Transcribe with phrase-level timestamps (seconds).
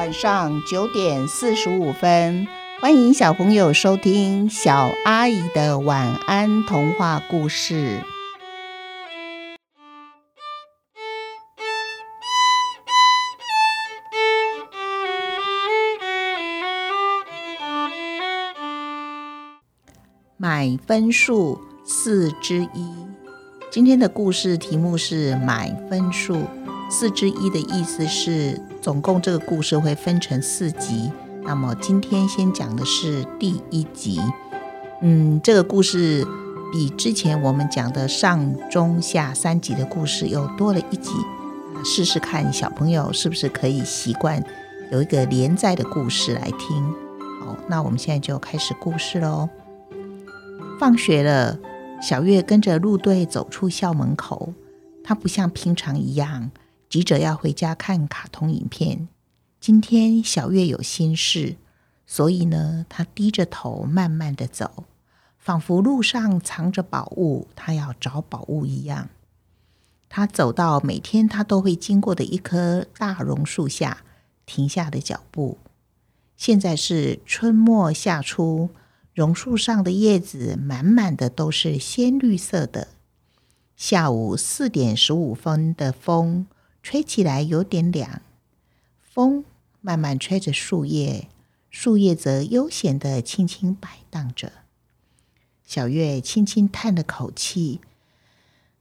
[0.00, 2.48] 晚上九点四十五分，
[2.80, 8.00] 欢迎小朋友收听小阿姨的晚安童话故事。
[20.38, 22.90] 买分数四之一，
[23.70, 26.46] 今天的故事题目是买分数。
[26.90, 31.08] 四之一的意思是，总共这个故事会分成四集。
[31.44, 34.20] 那么今天先讲的是第一集。
[35.00, 36.26] 嗯，这个故事
[36.72, 41.12] 比之前我们讲的上中下三集的故事又多了一集。
[41.84, 44.44] 试试看，小朋友是不是可以习惯
[44.90, 46.82] 有一个连载的故事来听？
[47.40, 49.48] 好，那我们现在就开始故事喽。
[50.80, 51.56] 放学了，
[52.02, 54.52] 小月跟着路队走出校门口。
[55.02, 56.50] 她不像平常一样。
[56.90, 59.06] 急着要回家看卡通影片。
[59.60, 61.54] 今天小月有心事，
[62.04, 64.82] 所以呢，她低着头慢慢的走，
[65.38, 69.08] 仿佛路上藏着宝物，她要找宝物一样。
[70.08, 73.98] 她走到每天她都会经过的一棵大榕树下，
[74.44, 75.58] 停下的脚步。
[76.36, 78.70] 现在是春末夏初，
[79.14, 82.88] 榕树上的叶子满满的都是鲜绿色的。
[83.76, 86.48] 下午四点十五分的风。
[86.82, 88.22] 吹起来有点凉，
[89.02, 89.44] 风
[89.80, 91.28] 慢慢吹着树叶，
[91.70, 94.52] 树叶则悠闲的轻轻摆荡着。
[95.64, 97.80] 小月轻轻叹了口气：“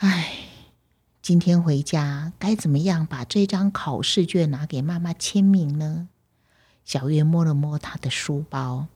[0.00, 0.34] 唉，
[1.20, 6.08] 今天回家该怎么样把这张考试卷拿给妈妈签名呢？”
[6.84, 8.86] 小月摸了摸她的书包，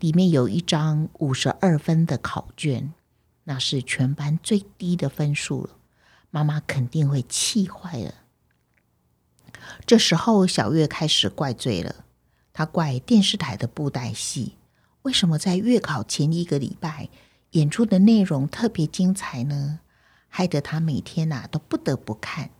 [0.00, 2.92] 里面有一张五十二分的考卷，
[3.44, 5.70] 那是全班最低的分数了，
[6.30, 8.14] 妈妈肯定会气坏了。
[9.86, 12.04] 这时候，小月开始怪罪了。
[12.52, 14.56] 她怪电视台的布袋戏，
[15.02, 17.08] 为什么在月考前一个礼拜
[17.52, 19.80] 演出的内容特别精彩呢？
[20.28, 22.50] 害得她每天呐都不得不看。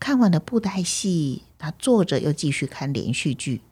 [0.00, 3.62] 看完了布袋戏，她坐着又继续看连续剧。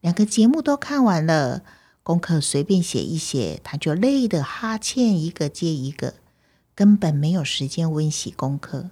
[0.00, 1.62] 两个节目都看完了，
[2.02, 6.14] 功课随便写一写，她就累得哈欠一个接一个，
[6.74, 8.90] 根本没有时间温习功课，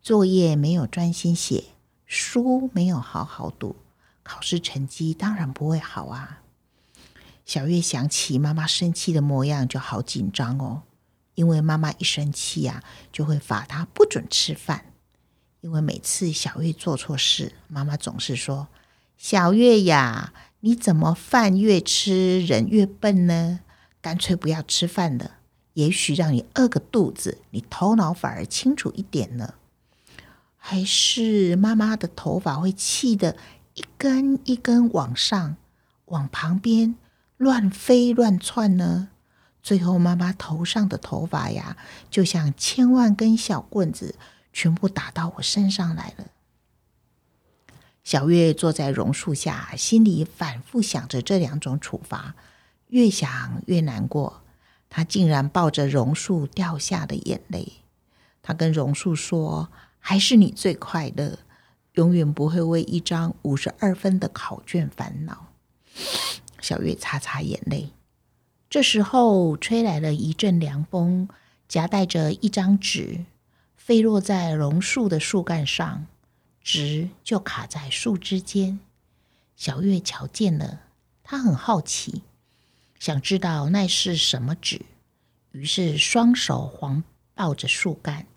[0.00, 1.64] 作业没有专心写。
[2.06, 3.74] 书没有好好读，
[4.22, 6.42] 考试成绩当然不会好啊。
[7.44, 10.82] 小月想起妈妈生气的模样，就好紧张哦。
[11.34, 14.92] 因为妈妈一生气呀，就会罚她不准吃饭。
[15.60, 18.68] 因为每次小月做错事，妈妈总是说
[19.18, 23.60] ：“小月呀，你怎么饭越吃人越笨呢？
[24.00, 25.38] 干脆不要吃饭了，
[25.74, 29.54] 也许让你饿个肚子，你头脑反而清楚一点呢。”
[30.68, 33.36] 还是妈妈的头发会气得
[33.74, 35.56] 一根一根往上，
[36.06, 36.96] 往旁边
[37.36, 39.10] 乱飞乱窜呢？
[39.62, 41.76] 最后，妈妈头上的头发呀，
[42.10, 44.16] 就像千万根小棍子，
[44.52, 46.26] 全部打到我身上来了。
[48.02, 52.34] 小月坐在榕树下，心里反复想着这两种处罚，
[52.88, 54.42] 越想越难过。
[54.90, 57.74] 她竟然抱着榕树掉下的眼泪。
[58.42, 59.70] 她跟榕树说。
[60.08, 61.36] 还是你最快乐，
[61.94, 65.48] 永远不会为一张五十二分的考卷烦恼。
[66.60, 67.90] 小月擦擦眼泪。
[68.70, 71.28] 这时候，吹来了一阵凉风，
[71.66, 73.24] 夹带着一张纸，
[73.76, 76.06] 飞落在榕树的树干上，
[76.62, 78.78] 纸就卡在树枝间。
[79.56, 80.82] 小月瞧见了，
[81.24, 82.22] 她很好奇，
[83.00, 84.82] 想知道那是什么纸，
[85.50, 87.02] 于是双手环
[87.34, 88.28] 抱着树干。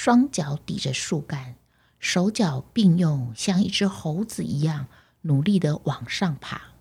[0.00, 1.56] 双脚抵着树干，
[1.98, 4.86] 手脚并用，像一只猴子一样
[5.22, 6.74] 努力的往上爬，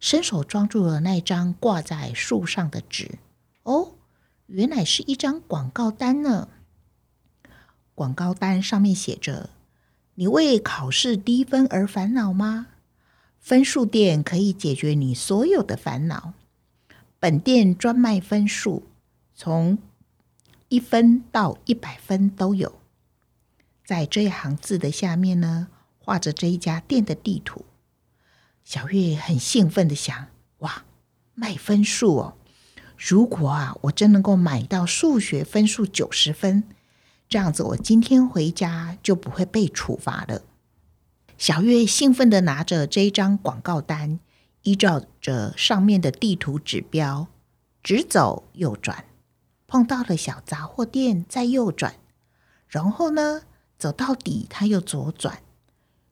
[0.00, 3.18] 伸手抓住了那张挂在树上的纸。
[3.64, 3.96] 哦，
[4.46, 6.48] 原来是一张广告单呢！
[7.94, 9.50] 广告单上面写着
[10.16, 12.68] ：“你为考试低分而烦恼吗？
[13.38, 16.32] 分数店可以解决你所有的烦恼。
[17.20, 18.84] 本店专卖分数，
[19.34, 19.76] 从……”
[20.68, 22.80] 一分到一百分都有，
[23.84, 25.68] 在这一行字的下面呢，
[25.98, 27.64] 画着这一家店的地图。
[28.64, 30.26] 小月很兴奋的想：
[30.58, 30.84] 哇，
[31.34, 32.34] 卖分数哦！
[32.98, 36.64] 如果啊，我真能够买到数学分数九十分，
[37.28, 40.42] 这样子我今天回家就不会被处罚了。
[41.38, 44.18] 小月兴奋的拿着这一张广告单，
[44.62, 47.28] 依照着上面的地图指标，
[47.84, 49.04] 直走右转。
[49.66, 51.96] 碰到了小杂货店，再右转，
[52.68, 53.42] 然后呢，
[53.78, 55.42] 走到底，他又左转，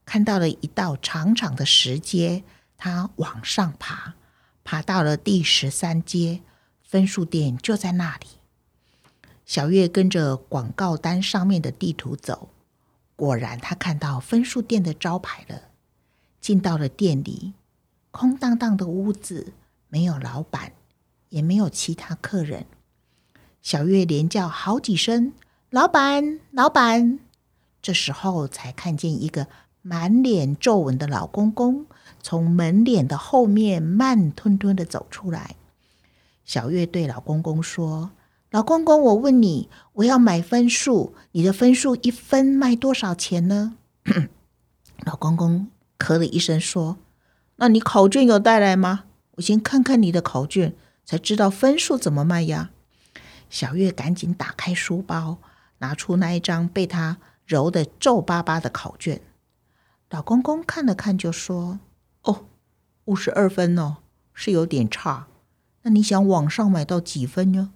[0.05, 2.45] 看到了一道长长的石阶，
[2.77, 4.15] 他往上爬，
[4.65, 6.43] 爬到了第十三阶，
[6.83, 8.27] 分数店就在那里。
[9.47, 12.49] 小月跟着广告单上面的地图走，
[13.15, 15.63] 果然他看到分数店的招牌了。
[16.41, 17.55] 进到了店里，
[18.11, 19.55] 空荡荡的屋子，
[19.89, 20.73] 没有老板，
[21.29, 22.67] 也没有其他客人。
[23.65, 25.33] 小月连叫好几声
[25.71, 27.19] ：“老板，老板！”
[27.81, 29.47] 这时候才看见一个
[29.81, 31.87] 满脸皱纹的老公公
[32.23, 35.57] 从门脸的后面慢吞吞的走出来。
[36.45, 38.11] 小月对老公公说
[38.53, 43.77] ：“老公公，我问你，我要买分数，你的分数一分卖多少钱呢？”
[45.07, 45.69] 老公公
[45.99, 46.99] 咳了一声说
[47.57, 49.05] ：“那你考卷有带来吗？
[49.37, 50.75] 我先看看你的考卷，
[51.07, 52.73] 才知道分数怎么卖呀。”
[53.49, 55.39] 小月赶紧打开书包，
[55.79, 57.19] 拿出那一张被他。
[57.47, 59.21] 揉的皱巴巴的考卷，
[60.09, 61.79] 老公公看了看，就说
[62.25, 62.47] ：“哦，
[63.05, 63.99] 五十二分哦，
[64.33, 65.27] 是有点差。
[65.83, 67.75] 那你想网上买到几分呢？”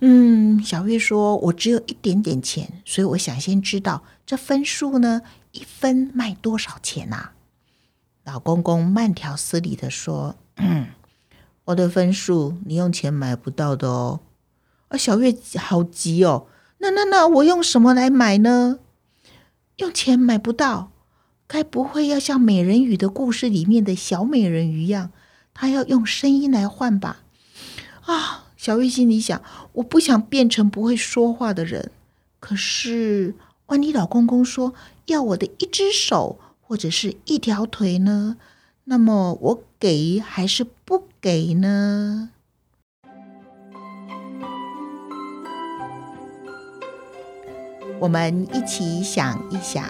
[0.00, 5.22] 嗯，小月说：“我只有一点点钱，所以我想先知道这分数呢，
[5.52, 7.30] 一分卖多少钱呐？”
[8.24, 10.88] 老公公慢条斯理的说：“嗯，
[11.64, 14.20] 我的分数你用钱买不到的哦。”
[14.92, 16.46] 啊，小月好急哦。
[16.78, 18.78] 那那那，我用什么来买呢？
[19.76, 20.92] 用钱买不到，
[21.46, 25.10] 该不会要像美人鱼的故事里面的小美人鱼一样，
[25.54, 27.22] 她要用声音来换吧？
[28.04, 29.42] 啊，小月心里想，
[29.72, 31.90] 我不想变成不会说话的人。
[32.38, 33.34] 可是，
[33.66, 34.74] 万一老公公说
[35.06, 38.36] 要我的一只手或者是一条腿呢？
[38.84, 42.30] 那么我给还是不给呢？
[48.02, 49.84] 我们一起想一想，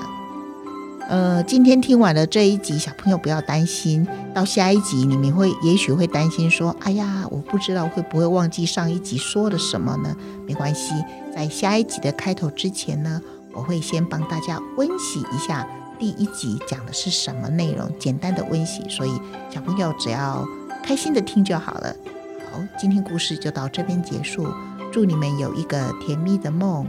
[1.08, 10.14] 呃，今天听完了这一集，小朋友不要担心，到下一集你们会也许会担心说，哎呀，我不知道会不会忘记上一集说了什么呢？
[10.46, 10.92] 没关系，
[11.34, 13.18] 在下一集的开头之前呢，
[13.54, 15.66] 我会先帮大家温习一下
[15.98, 19.18] 第一集讲的是什么内容，简单的温习，所以
[19.48, 20.46] 小朋友只要
[20.84, 21.96] 开心的听就好了。
[22.52, 24.46] 好，今天故事就到这边结束，
[24.92, 26.86] 祝你们有一个甜蜜的梦，